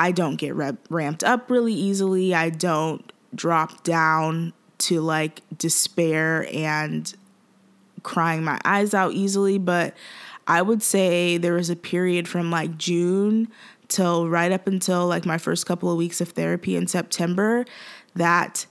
I 0.00 0.12
don't 0.12 0.36
get 0.36 0.54
ramped 0.88 1.22
up 1.22 1.50
really 1.50 1.74
easily. 1.74 2.34
I 2.34 2.48
don't 2.48 3.12
drop 3.34 3.84
down 3.84 4.54
to 4.78 5.02
like 5.02 5.42
despair 5.58 6.48
and 6.50 7.12
crying 8.02 8.42
my 8.42 8.58
eyes 8.64 8.94
out 8.94 9.12
easily. 9.12 9.58
But 9.58 9.94
I 10.46 10.62
would 10.62 10.82
say 10.82 11.36
there 11.36 11.52
was 11.52 11.68
a 11.68 11.76
period 11.76 12.28
from 12.28 12.50
like 12.50 12.78
June 12.78 13.48
till 13.88 14.26
right 14.26 14.50
up 14.50 14.66
until 14.66 15.06
like 15.06 15.26
my 15.26 15.36
first 15.36 15.66
couple 15.66 15.92
of 15.92 15.98
weeks 15.98 16.22
of 16.22 16.30
therapy 16.30 16.76
in 16.76 16.86
September 16.86 17.66
that 18.14 18.64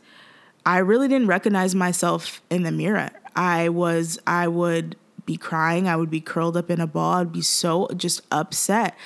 I 0.65 0.79
really 0.79 1.07
didn't 1.07 1.27
recognize 1.27 1.75
myself 1.75 2.41
in 2.49 2.63
the 2.63 2.71
mirror. 2.71 3.11
I 3.35 3.69
was, 3.69 4.17
I 4.25 4.47
would 4.47 4.95
be 5.27 5.37
crying. 5.37 5.87
I 5.87 5.95
would 5.95 6.09
be 6.09 6.21
curled 6.21 6.57
up 6.57 6.71
in 6.71 6.81
a 6.81 6.87
ball. 6.87 7.19
I'd 7.19 7.31
be 7.31 7.43
so 7.43 7.87
just 7.95 8.21
upset 8.31 8.97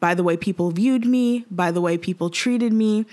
by 0.00 0.14
the 0.14 0.22
way 0.22 0.36
people 0.36 0.70
viewed 0.70 1.04
me, 1.04 1.44
by 1.50 1.70
the 1.70 1.80
way 1.80 1.98
people 1.98 2.30
treated 2.30 2.72
me. 2.72 3.06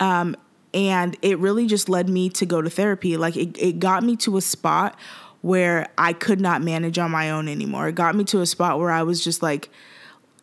Um, 0.00 0.36
and 0.74 1.16
it 1.22 1.38
really 1.38 1.66
just 1.66 1.88
led 1.88 2.08
me 2.08 2.28
to 2.30 2.44
go 2.44 2.60
to 2.60 2.68
therapy. 2.68 3.16
Like 3.16 3.36
it, 3.36 3.56
it 3.58 3.78
got 3.78 4.02
me 4.02 4.16
to 4.16 4.36
a 4.36 4.40
spot 4.40 4.98
where 5.40 5.88
I 5.96 6.12
could 6.12 6.40
not 6.40 6.62
manage 6.62 6.98
on 6.98 7.10
my 7.10 7.30
own 7.30 7.48
anymore. 7.48 7.88
It 7.88 7.94
got 7.94 8.14
me 8.14 8.24
to 8.24 8.40
a 8.40 8.46
spot 8.46 8.78
where 8.78 8.90
I 8.90 9.02
was 9.02 9.22
just 9.22 9.42
like, 9.42 9.70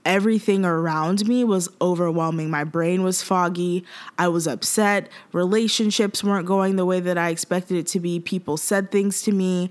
everything 0.06 0.66
around 0.66 1.28
me 1.28 1.44
was 1.44 1.70
overwhelming. 1.82 2.50
My 2.50 2.63
brain 2.63 3.04
was 3.04 3.22
foggy. 3.22 3.86
I 4.18 4.28
was 4.28 4.48
upset. 4.48 5.10
Relationships 5.32 6.24
weren't 6.24 6.46
going 6.46 6.75
the 6.75 6.86
way 6.86 7.00
that 7.00 7.18
I 7.18 7.30
expected 7.30 7.78
it 7.78 7.88
to 7.88 8.00
be. 8.00 8.20
People 8.20 8.58
said 8.58 8.92
things 8.92 9.22
to 9.24 9.32
me 9.32 9.70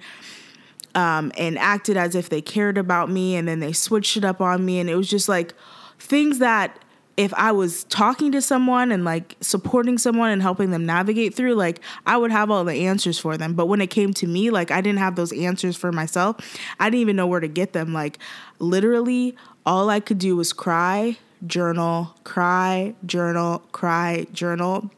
um, 0.95 1.33
and 1.37 1.59
acted 1.59 1.97
as 1.97 2.14
if 2.14 2.28
they 2.28 2.40
cared 2.40 2.78
about 2.78 3.11
me, 3.11 3.37
and 3.37 3.47
then 3.47 3.61
they 3.61 3.73
switched 3.73 4.16
it 4.16 4.25
up 4.25 4.40
on 4.40 4.64
me. 4.64 4.78
And 4.78 4.88
it 4.88 4.95
was 4.95 5.09
just 5.09 5.28
like, 5.28 5.54
things 6.02 6.38
that 6.38 6.78
if 7.16 7.32
I 7.35 7.52
was 7.52 7.85
talking 7.85 8.32
to 8.32 8.40
someone 8.40 8.90
and 8.90 9.04
like 9.04 9.37
supporting 9.40 9.99
someone 9.99 10.30
and 10.30 10.40
helping 10.40 10.71
them 10.71 10.87
navigate 10.87 11.35
through, 11.35 11.54
like 11.54 11.80
I 12.06 12.16
would 12.16 12.30
have 12.30 12.50
all 12.50 12.64
the 12.64 12.87
answers 12.87 13.18
for 13.18 13.37
them. 13.37 13.54
But 13.54 13.66
when 13.66 13.80
it 13.80 13.88
came 13.88 14.14
to 14.14 14.26
me, 14.26 14.50
like 14.50 14.71
I 14.71 14.80
didn't 14.80 14.99
have 14.99 15.16
those 15.16 15.32
answers 15.32 15.76
for 15.76 15.92
myself. 15.92 16.37
I 16.80 16.87
didn't 16.88 17.00
even 17.00 17.16
know 17.16 17.26
where 17.26 17.40
to 17.40 17.49
get 17.49 17.73
them. 17.75 17.92
Like 17.92 18.18
literally, 18.59 19.37
all 19.66 19.90
I 19.90 20.00
could 20.00 20.18
do 20.18 20.37
was 20.37 20.52
cry, 20.52 21.18
journal, 21.47 22.14
cry, 22.25 22.94
journal, 23.04 23.62
cry, 23.73 24.26
journal. 24.32 24.90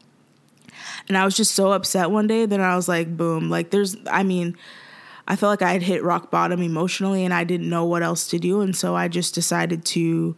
And 1.07 1.17
I 1.17 1.25
was 1.25 1.35
just 1.35 1.53
so 1.53 1.71
upset 1.71 2.11
one 2.11 2.27
day 2.27 2.45
Then 2.45 2.61
I 2.61 2.75
was 2.75 2.87
like, 2.87 3.15
boom, 3.15 3.49
like 3.49 3.71
there's, 3.71 3.97
I 4.09 4.23
mean, 4.23 4.57
I 5.27 5.35
felt 5.35 5.49
like 5.49 5.61
I 5.67 5.73
had 5.73 5.81
hit 5.81 6.03
rock 6.03 6.31
bottom 6.31 6.61
emotionally 6.61 7.25
and 7.25 7.33
I 7.33 7.43
didn't 7.43 7.69
know 7.69 7.85
what 7.85 8.03
else 8.03 8.27
to 8.27 8.39
do. 8.39 8.61
And 8.61 8.75
so 8.75 8.95
I 8.95 9.07
just 9.07 9.33
decided 9.33 9.83
to 9.85 10.35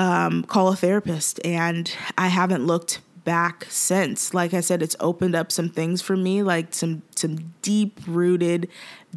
um, 0.00 0.44
call 0.44 0.68
a 0.68 0.76
therapist, 0.76 1.44
and 1.44 1.92
I 2.16 2.28
haven't 2.28 2.66
looked 2.66 3.02
back 3.24 3.66
since. 3.68 4.32
Like 4.32 4.54
I 4.54 4.60
said, 4.60 4.80
it's 4.82 4.96
opened 4.98 5.34
up 5.34 5.52
some 5.52 5.68
things 5.68 6.00
for 6.00 6.16
me, 6.16 6.42
like 6.42 6.72
some 6.72 7.02
some 7.14 7.52
deep 7.60 8.00
rooted 8.06 8.66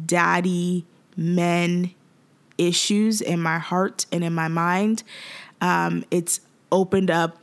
daddy 0.04 0.84
men 1.16 1.94
issues 2.58 3.22
in 3.22 3.40
my 3.40 3.58
heart 3.58 4.04
and 4.12 4.22
in 4.22 4.34
my 4.34 4.48
mind. 4.48 5.04
Um, 5.62 6.04
it's 6.10 6.40
opened 6.70 7.10
up 7.10 7.38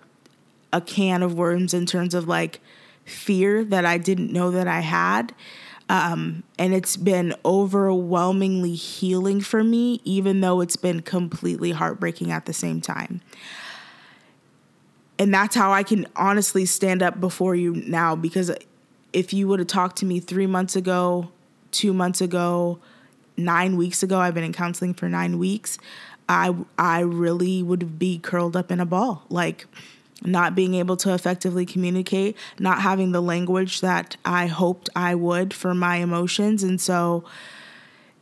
a 0.72 0.80
can 0.80 1.24
of 1.24 1.34
worms 1.34 1.74
in 1.74 1.88
terms 1.88 2.14
of 2.14 2.28
like 2.28 2.60
fear 3.06 3.66
that 3.66 3.88
I 3.88 3.98
didn't 3.98 4.32
know 4.32 4.52
that 4.52 4.68
I 4.68 4.82
had. 4.82 5.34
Um, 5.92 6.44
and 6.58 6.74
it's 6.74 6.96
been 6.96 7.36
overwhelmingly 7.44 8.76
healing 8.76 9.42
for 9.42 9.62
me, 9.62 10.00
even 10.06 10.40
though 10.40 10.62
it's 10.62 10.78
been 10.78 11.02
completely 11.02 11.72
heartbreaking 11.72 12.32
at 12.32 12.46
the 12.46 12.54
same 12.54 12.80
time. 12.80 13.20
And 15.20 15.34
that's 15.34 15.54
how 15.54 15.74
I 15.74 15.84
can 15.84 16.08
honestly 16.16 16.66
stand 16.66 17.04
up 17.04 17.20
before 17.20 17.56
you 17.56 17.76
now 17.76 18.16
because 18.16 18.52
if 19.12 19.34
you 19.34 19.50
would 19.50 19.60
have 19.60 19.68
talked 19.68 19.98
to 19.98 20.06
me 20.06 20.22
three 20.22 20.48
months 20.48 20.78
ago, 20.78 21.30
two 21.72 21.92
months 21.92 22.22
ago, 22.22 22.80
nine 23.36 23.76
weeks 23.76 24.02
ago, 24.02 24.18
I've 24.18 24.34
been 24.34 24.46
in 24.46 24.54
counseling 24.54 24.94
for 24.94 25.10
nine 25.10 25.40
weeks, 25.40 25.78
I, 26.30 26.56
I 26.78 27.02
really 27.02 27.62
would 27.62 28.00
be 28.00 28.18
curled 28.18 28.56
up 28.56 28.72
in 28.72 28.80
a 28.80 28.86
ball. 28.86 29.26
Like, 29.28 29.68
not 30.24 30.56
being 30.56 30.76
able 30.76 30.98
to 30.98 31.14
effectively 31.14 31.66
communicate, 31.66 32.38
not 32.60 32.82
having 32.82 33.12
the 33.12 33.22
language 33.22 33.82
that 33.82 34.18
I 34.24 34.48
hoped 34.48 34.90
I 34.96 35.16
would 35.16 35.54
for 35.54 35.74
my 35.74 35.98
emotions. 35.98 36.64
And 36.64 36.80
so 36.80 37.24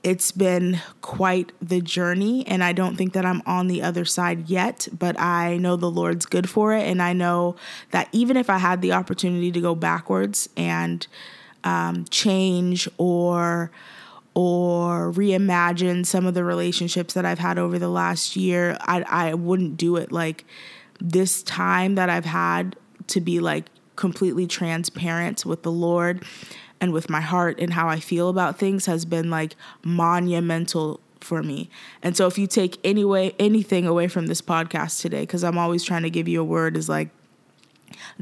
it's 0.01 0.31
been 0.31 0.79
quite 1.01 1.51
the 1.61 1.81
journey. 1.81 2.47
And 2.47 2.63
I 2.63 2.71
don't 2.71 2.95
think 2.95 3.13
that 3.13 3.25
I'm 3.25 3.41
on 3.45 3.67
the 3.67 3.81
other 3.81 4.05
side 4.05 4.49
yet, 4.49 4.87
but 4.97 5.19
I 5.19 5.57
know 5.57 5.75
the 5.75 5.91
Lord's 5.91 6.25
good 6.25 6.49
for 6.49 6.73
it. 6.73 6.87
And 6.87 7.01
I 7.01 7.13
know 7.13 7.57
that 7.91 8.07
even 8.11 8.37
if 8.37 8.49
I 8.49 8.57
had 8.57 8.81
the 8.81 8.93
opportunity 8.93 9.51
to 9.51 9.59
go 9.59 9.75
backwards 9.75 10.47
and 10.55 11.05
um, 11.63 12.05
change 12.09 12.87
or 12.97 13.71
or 14.35 15.11
reimagine 15.11 16.05
some 16.05 16.25
of 16.25 16.33
the 16.33 16.43
relationships 16.45 17.13
that 17.13 17.25
I've 17.25 17.39
had 17.39 17.57
over 17.57 17.77
the 17.77 17.89
last 17.89 18.37
year, 18.37 18.77
I, 18.79 19.01
I 19.01 19.33
wouldn't 19.33 19.75
do 19.75 19.97
it. 19.97 20.13
Like, 20.13 20.45
this 20.99 21.43
time 21.43 21.95
that 21.95 22.09
I've 22.09 22.25
had 22.25 22.75
to 23.07 23.21
be 23.21 23.39
like 23.39 23.65
completely 23.95 24.47
transparent 24.47 25.45
with 25.45 25.63
the 25.63 25.71
Lord 25.71 26.23
and 26.81 26.93
with 26.93 27.09
my 27.09 27.21
heart 27.21 27.59
and 27.59 27.73
how 27.73 27.87
I 27.87 27.99
feel 27.99 28.29
about 28.29 28.57
things 28.57 28.85
has 28.85 29.05
been 29.05 29.29
like 29.29 29.55
monumental 29.83 30.99
for 31.19 31.43
me. 31.43 31.69
And 32.01 32.15
so 32.15 32.27
if 32.27 32.37
you 32.37 32.47
take 32.47 32.79
any 32.83 33.03
way 33.03 33.35
anything 33.37 33.85
away 33.85 34.07
from 34.07 34.27
this 34.27 34.41
podcast 34.41 35.01
today 35.01 35.25
cuz 35.25 35.43
I'm 35.43 35.57
always 35.57 35.83
trying 35.83 36.03
to 36.03 36.09
give 36.09 36.27
you 36.27 36.41
a 36.41 36.43
word 36.43 36.77
is 36.77 36.87
like 36.87 37.09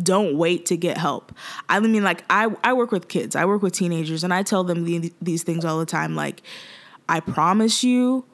don't 0.02 0.36
wait 0.36 0.66
to 0.68 0.78
get 0.78 0.98
help. 0.98 1.32
I 1.70 1.80
mean 1.80 2.04
like 2.04 2.24
I 2.30 2.50
I 2.64 2.74
work 2.74 2.92
with 2.92 3.08
kids. 3.08 3.36
I 3.36 3.46
work 3.46 3.62
with 3.62 3.74
teenagers 3.74 4.24
and 4.24 4.34
I 4.34 4.42
tell 4.42 4.64
them 4.64 4.86
the, 4.86 5.14
these 5.22 5.44
things 5.44 5.64
all 5.64 5.78
the 5.78 5.86
time 5.86 6.16
like 6.16 6.42
I 7.08 7.20
promise 7.20 7.84
you 7.84 8.26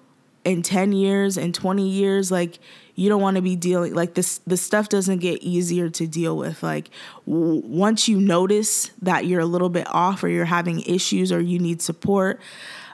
in 0.46 0.62
10 0.62 0.92
years 0.92 1.38
and 1.38 1.54
20 1.56 1.88
years 1.88 2.32
like 2.32 2.60
you 2.96 3.10
don't 3.10 3.22
want 3.22 3.36
to 3.36 3.42
be 3.42 3.56
dealing 3.56 3.94
like 3.94 4.14
this 4.14 4.40
the 4.46 4.58
stuff 4.58 4.90
doesn't 4.90 5.20
get 5.20 5.42
easier 5.42 5.90
to 5.90 6.06
deal 6.06 6.38
with 6.38 6.62
like 6.62 6.90
w- 7.26 7.62
once 7.66 8.08
you 8.08 8.20
notice 8.20 8.92
that 9.02 9.26
you're 9.26 9.40
a 9.40 9.46
little 9.46 9.70
bit 9.70 9.88
off 9.90 10.24
or 10.24 10.28
you're 10.28 10.46
having 10.46 10.82
issues 10.82 11.32
or 11.32 11.40
you 11.40 11.60
need 11.60 11.82
support 11.82 12.40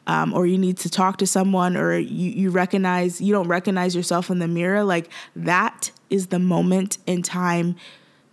um, 0.08 0.34
or 0.34 0.46
you 0.46 0.58
need 0.58 0.78
to 0.78 0.90
talk 0.90 1.18
to 1.18 1.28
someone 1.28 1.76
or 1.76 1.98
you, 1.98 2.32
you 2.32 2.50
recognize 2.50 3.20
you 3.20 3.34
don't 3.34 3.48
recognize 3.48 3.96
yourself 3.96 4.30
in 4.30 4.40
the 4.40 4.48
mirror 4.48 4.84
like 4.84 5.10
that 5.36 5.92
is 6.10 6.28
the 6.28 6.40
moment 6.40 6.98
in 7.06 7.22
time 7.22 7.76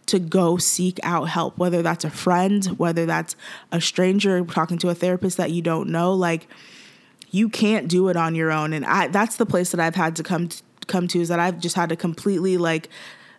to 0.05 0.19
go 0.19 0.57
seek 0.57 1.01
out 1.03 1.25
help 1.25 1.59
whether 1.59 1.83
that's 1.83 2.05
a 2.05 2.11
friend 2.11 2.67
whether 2.79 3.07
that's 3.07 3.35
a 3.73 3.81
stranger 3.81 4.45
talking 4.45 4.79
to 4.79 4.89
a 4.89 4.95
therapist 4.95 5.37
that 5.37 5.51
you 5.51 5.63
don't 5.63 5.89
know 5.89 6.13
like 6.13 6.47
you 7.37 7.51
can't 7.51 7.87
do 7.87 8.09
it 8.09 8.17
on 8.17 8.35
your 8.35 8.51
own. 8.51 8.73
And 8.73 8.85
I 8.87 9.09
that's 9.09 9.37
the 9.37 9.47
place 9.47 9.71
that 9.71 9.81
I've 9.81 9.95
had 9.95 10.17
to 10.17 10.23
come 10.23 10.49
to, 10.49 10.63
come 10.87 11.07
to 11.09 11.21
is 11.21 11.29
that 11.29 11.39
I've 11.39 11.61
just 11.61 11.77
had 11.77 11.91
to 11.91 11.97
completely 11.97 12.57
like 12.57 12.89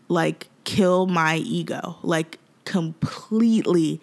like 0.08 0.48
kill 0.66 1.08
my 1.08 1.38
ego. 1.38 1.98
Like 2.04 2.38
completely 2.64 4.00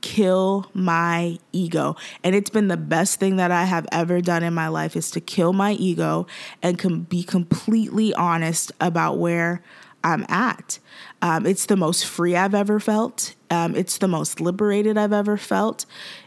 kill 0.00 0.70
my 0.74 1.38
ego. 1.52 1.96
And 2.24 2.34
it's 2.34 2.50
been 2.50 2.68
the 2.68 2.76
best 2.76 3.20
thing 3.20 3.36
that 3.36 3.52
I 3.52 3.64
have 3.64 3.86
ever 3.92 4.20
done 4.20 4.42
in 4.42 4.52
my 4.52 4.68
life 4.68 4.96
is 4.96 5.10
to 5.12 5.20
kill 5.20 5.52
my 5.52 5.72
ego 5.72 6.26
and 6.62 6.78
com- 6.78 7.02
be 7.02 7.22
completely 7.22 8.12
honest 8.14 8.72
about 8.80 9.18
where 9.18 9.62
I'm 10.02 10.24
at. 10.28 10.78
Um, 11.22 11.46
it's 11.46 11.66
the 11.66 11.76
most 11.76 12.06
free 12.06 12.36
I've 12.36 12.54
ever 12.54 12.78
felt. 12.78 13.34
Um, 13.50 13.74
it's 13.74 13.98
the 13.98 14.08
most 14.08 14.40
liberated 14.40 14.98
I've 14.98 15.12
ever 15.12 15.36
felt. 15.36 15.86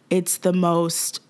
It's 0.10 0.38
the 0.38 0.54
most 0.54 1.22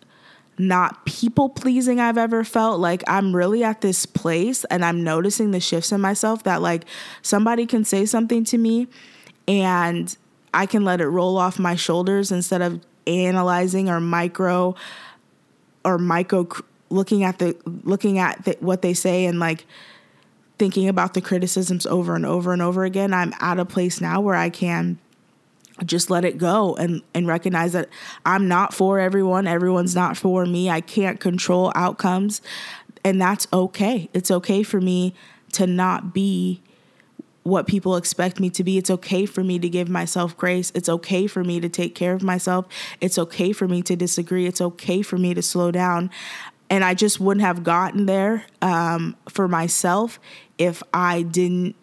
not 0.60 1.06
people 1.06 1.48
pleasing 1.48 2.00
I've 2.00 2.18
ever 2.18 2.44
felt. 2.44 2.80
Like 2.80 3.02
I'm 3.08 3.36
really 3.36 3.64
at 3.64 3.82
this 3.82 4.06
place 4.06 4.66
and 4.66 4.84
I'm 4.84 5.04
noticing 5.04 5.52
the 5.52 5.62
shifts 5.62 5.92
in 5.92 6.02
myself 6.02 6.44
that 6.44 6.62
like 6.62 6.84
somebody 7.22 7.66
can 7.66 7.86
say 7.86 8.06
something 8.06 8.44
to 8.46 8.58
me 8.58 8.88
and 9.48 10.16
I 10.54 10.66
can 10.66 10.84
let 10.84 11.00
it 11.00 11.08
roll 11.08 11.38
off 11.38 11.58
my 11.60 11.76
shoulders 11.76 12.32
instead 12.32 12.62
of 12.62 12.82
analyzing 13.08 13.90
or 13.90 14.02
micro 14.02 14.76
or 15.86 15.98
micro 15.98 16.48
looking 16.90 17.24
at 17.24 17.40
the 17.40 17.56
looking 17.66 18.20
at 18.20 18.44
the, 18.44 18.58
what 18.60 18.82
they 18.82 18.94
say 18.94 19.26
and 19.26 19.40
like 19.40 19.66
thinking 20.58 20.90
about 20.90 21.14
the 21.14 21.22
criticisms 21.22 21.86
over 21.86 22.16
and 22.16 22.26
over 22.26 22.52
and 22.52 22.62
over 22.62 22.84
again. 22.84 23.14
I'm 23.14 23.34
at 23.40 23.60
a 23.60 23.66
place 23.66 24.02
now 24.02 24.20
where 24.20 24.36
I 24.36 24.50
can 24.50 25.00
just 25.86 26.10
let 26.10 26.26
it 26.26 26.38
go 26.38 26.76
and 26.76 27.02
and 27.14 27.28
recognize 27.28 27.74
that 27.74 27.90
I'm 28.26 28.48
not 28.48 28.74
for 28.74 29.00
everyone, 29.00 29.48
everyone's 29.48 29.96
not 29.96 30.18
for 30.18 30.46
me. 30.46 30.70
I 30.70 30.82
can't 30.82 31.20
control 31.20 31.72
outcomes 31.76 32.42
and 33.04 33.22
that's 33.22 33.48
okay. 33.52 34.10
It's 34.14 34.32
okay 34.32 34.64
for 34.64 34.82
me 34.82 35.14
to 35.54 35.68
not 35.68 36.14
be 36.14 36.62
what 37.44 37.66
people 37.66 37.96
expect 37.96 38.40
me 38.40 38.50
to 38.52 38.64
be. 38.64 38.78
It's 38.78 38.92
okay 38.92 39.26
for 39.26 39.44
me 39.44 39.58
to 39.60 39.70
give 39.70 39.90
myself 39.90 40.38
grace. 40.38 40.72
It's 40.76 40.90
okay 40.90 41.26
for 41.26 41.44
me 41.44 41.60
to 41.60 41.70
take 41.70 41.96
care 41.96 42.14
of 42.14 42.22
myself. 42.22 42.68
It's 43.02 43.18
okay 43.18 43.52
for 43.54 43.68
me 43.68 43.82
to 43.84 43.96
disagree. 43.96 44.46
It's 44.46 44.62
okay 44.62 45.02
for 45.02 45.18
me 45.18 45.34
to 45.34 45.42
slow 45.42 45.72
down. 45.72 46.12
And 46.70 46.84
I 46.84 46.94
just 46.94 47.20
wouldn't 47.20 47.44
have 47.44 47.64
gotten 47.64 48.06
there 48.06 48.46
um, 48.62 49.16
for 49.28 49.48
myself 49.48 50.20
if 50.58 50.84
I 50.94 51.24
didn't 51.24 51.76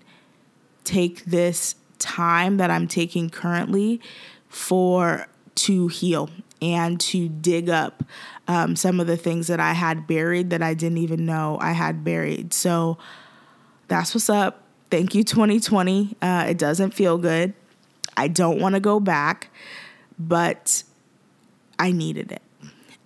take 0.84 1.24
this 1.24 1.74
time 1.98 2.56
that 2.58 2.70
I'm 2.70 2.88
taking 2.88 3.30
currently 3.30 4.00
for 4.48 5.26
to 5.54 5.88
heal 5.88 6.30
and 6.62 6.98
to 7.00 7.28
dig 7.28 7.68
up 7.68 8.02
um, 8.48 8.76
some 8.76 9.00
of 9.00 9.06
the 9.06 9.16
things 9.16 9.46
that 9.48 9.60
I 9.60 9.72
had 9.72 10.06
buried 10.06 10.50
that 10.50 10.62
I 10.62 10.74
didn't 10.74 10.98
even 10.98 11.26
know 11.26 11.58
I 11.60 11.72
had 11.72 12.04
buried. 12.04 12.52
So 12.52 12.98
that's 13.88 14.14
what's 14.14 14.30
up. 14.30 14.62
Thank 14.90 15.14
you, 15.14 15.24
2020. 15.24 16.16
Uh, 16.22 16.46
it 16.48 16.58
doesn't 16.58 16.92
feel 16.92 17.18
good. 17.18 17.54
I 18.16 18.28
don't 18.28 18.60
want 18.60 18.74
to 18.74 18.80
go 18.80 19.00
back, 19.00 19.50
but 20.18 20.82
I 21.78 21.92
needed 21.92 22.32
it, 22.32 22.42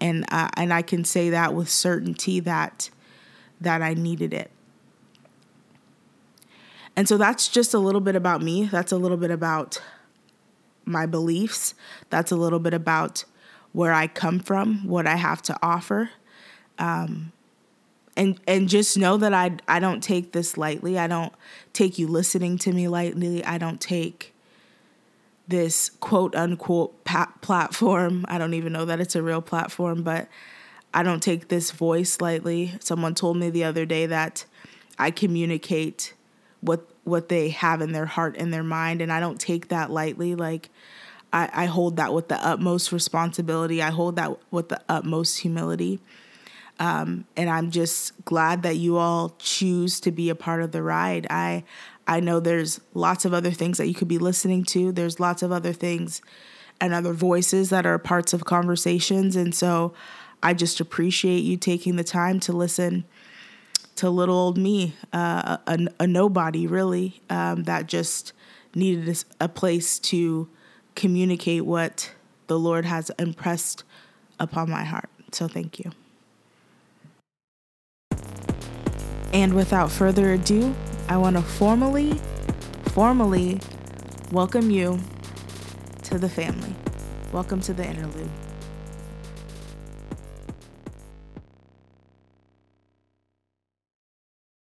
and 0.01 0.25
uh, 0.31 0.49
and 0.57 0.73
I 0.73 0.83
can 0.83 1.05
say 1.05 1.31
that 1.31 1.55
with 1.55 1.69
certainty 1.69 2.39
that 2.41 2.91
that 3.61 3.83
I 3.83 3.95
needed 3.95 4.33
it. 4.33 4.51
And 7.01 7.09
so 7.09 7.17
that's 7.17 7.49
just 7.49 7.73
a 7.73 7.79
little 7.79 8.03
bit 8.03 8.15
about 8.15 8.43
me. 8.43 8.67
That's 8.67 8.93
a 8.93 8.99
little 8.99 9.17
bit 9.17 9.31
about 9.31 9.81
my 10.85 11.07
beliefs. 11.07 11.73
That's 12.11 12.31
a 12.31 12.37
little 12.37 12.59
bit 12.59 12.75
about 12.75 13.25
where 13.73 13.95
I 13.95 14.07
come 14.07 14.39
from, 14.39 14.87
what 14.87 15.07
I 15.07 15.17
have 15.17 15.41
to 15.45 15.57
offer. 15.63 16.11
Um, 16.79 17.33
and 18.19 18.39
and 18.47 18.69
just 18.69 18.99
know 18.99 19.17
that 19.17 19.33
I 19.33 19.53
I 19.67 19.81
don't 19.81 20.03
take 20.03 20.33
this 20.33 20.59
lightly. 20.59 20.99
I 20.99 21.07
don't 21.07 21.33
take 21.73 21.99
you 21.99 22.07
listening 22.07 22.59
to 22.59 22.73
me 22.75 22.87
lightly. 22.87 23.43
I 23.47 23.57
don't 23.57 23.81
take 23.81 24.35
this 25.49 25.89
quote 26.01 26.35
unquote 26.35 27.03
platform. 27.41 28.27
I 28.29 28.37
don't 28.37 28.53
even 28.53 28.75
know 28.75 28.85
that 28.85 29.01
it's 29.01 29.17
a 29.17 29.23
real 29.23 29.41
platform, 29.41 30.03
but 30.03 30.29
I 30.93 31.03
don't 31.03 31.23
take 31.23 31.49
this 31.49 31.71
voice 31.71 32.21
lightly. 32.21 32.75
Someone 32.79 33.15
told 33.15 33.39
me 33.39 33.49
the 33.49 33.65
other 33.65 33.87
day 33.87 34.05
that 34.05 34.45
I 34.99 35.11
communicate 35.11 36.13
what 36.61 36.90
what 37.05 37.29
they 37.29 37.51
have 37.51 37.81
in 37.81 37.93
their 37.93 38.07
heart 38.07 38.37
and 38.37 38.53
their 38.53 38.63
mind, 38.63 39.01
and 39.01 39.13
I 39.13 39.21
don't 39.21 39.41
take 39.41 39.69
that 39.69 39.91
lightly. 39.91 40.35
Like 40.35 40.71
I, 41.33 41.49
I 41.53 41.65
hold 41.67 41.97
that 41.97 42.13
with 42.13 42.29
the 42.29 42.45
utmost 42.47 42.93
responsibility. 42.93 43.83
I 43.83 43.91
hold 43.91 44.17
that 44.17 44.37
with 44.51 44.69
the 44.69 44.81
utmost 44.89 45.41
humility. 45.41 46.01
Um, 46.79 47.27
and 47.37 47.51
I'm 47.51 47.71
just 47.71 48.13
glad 48.25 48.63
that 48.63 48.77
you 48.77 48.97
all 48.97 49.35
choose 49.39 50.01
to 50.01 50.11
be 50.11 50.31
a 50.31 50.35
part 50.35 50.63
of 50.63 50.73
the 50.73 50.83
ride. 50.83 51.27
I 51.29 51.65
I 52.07 52.21
know 52.21 52.41
there's 52.41 52.81
lots 52.95 53.25
of 53.25 53.35
other 53.35 53.53
things 53.53 53.79
that 53.79 53.87
you 53.87 53.95
could 53.95 54.09
be 54.09 54.19
listening 54.19 54.65
to. 54.67 54.91
There's 54.91 55.21
lots 55.21 55.43
of 55.43 55.53
other 55.53 55.73
things 55.73 56.23
and 56.81 56.95
other 56.95 57.13
voices 57.13 57.71
that 57.71 57.87
are 57.87 57.99
parts 57.99 58.33
of 58.33 58.45
conversations, 58.45 59.37
and 59.37 59.55
so 59.55 59.93
I 60.43 60.55
just 60.55 60.81
appreciate 60.81 61.41
you 61.41 61.57
taking 61.59 61.97
the 61.97 62.05
time 62.05 62.41
to 62.41 62.53
listen 62.53 63.05
to 64.01 64.09
little 64.09 64.35
old 64.35 64.57
me, 64.57 64.95
uh, 65.13 65.59
a, 65.67 65.79
a, 65.99 66.07
nobody 66.07 66.67
really, 66.67 67.21
um, 67.29 67.65
that 67.65 67.87
just 67.87 68.33
needed 68.75 69.23
a 69.39 69.47
place 69.47 69.99
to 69.99 70.49
communicate 70.95 71.67
what 71.67 72.11
the 72.47 72.59
Lord 72.59 72.87
has 72.87 73.11
impressed 73.19 73.85
upon 74.39 74.71
my 74.71 74.85
heart. 74.85 75.11
So 75.33 75.49
thank 75.49 75.79
you. 75.79 75.93
And 79.35 79.53
without 79.53 79.91
further 79.91 80.33
ado, 80.33 80.75
I 81.07 81.19
want 81.19 81.37
to 81.37 81.43
formally, 81.43 82.19
formally 82.93 83.61
welcome 84.33 84.71
you 84.71 84.99
to 86.05 86.19
the 86.19 86.31
family. 86.31 86.75
Welcome 87.33 87.61
to 87.61 87.75
the 87.75 87.85
interlude. 87.85 88.31